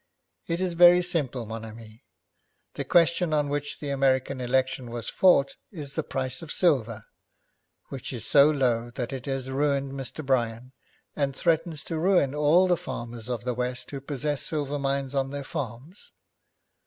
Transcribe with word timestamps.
'It 0.47 0.59
is 0.59 0.73
very 0.73 1.03
simple, 1.03 1.45
mon 1.45 1.63
ami. 1.63 2.03
The 2.73 2.83
question 2.83 3.33
on 3.35 3.49
which 3.49 3.77
the 3.79 3.91
American 3.91 4.41
election 4.41 4.89
was 4.89 5.11
fought 5.11 5.57
is 5.69 5.93
the 5.93 6.01
price 6.01 6.41
of 6.41 6.51
silver, 6.51 7.03
which 7.89 8.11
is 8.11 8.25
so 8.25 8.49
low 8.49 8.89
that 8.95 9.13
it 9.13 9.27
has 9.27 9.51
ruined 9.51 9.91
Mr. 9.93 10.25
Bryan, 10.25 10.71
and 11.15 11.35
threatens 11.35 11.83
to 11.83 11.99
ruin 11.99 12.33
all 12.33 12.65
the 12.67 12.77
farmers 12.77 13.29
of 13.29 13.43
the 13.43 13.53
west 13.53 13.91
who 13.91 14.01
possess 14.01 14.41
silver 14.41 14.79
mines 14.79 15.13
on 15.13 15.29
their 15.29 15.43
farms. 15.43 16.11